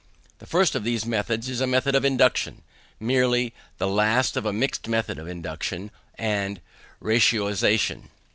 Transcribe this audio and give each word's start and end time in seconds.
The 0.39 0.47
first 0.47 0.73
of 0.73 0.83
these 0.83 1.05
methods 1.05 1.47
is 1.47 1.61
a 1.61 1.67
method 1.67 1.93
of 1.93 2.03
induction, 2.03 2.63
merely; 2.99 3.53
the 3.77 3.85
last 3.87 4.35
a 4.35 4.51
mixed 4.51 4.87
method 4.87 5.19
of 5.19 5.27
induction 5.27 5.91
and 6.15 6.59
ratiocination. 6.99 8.09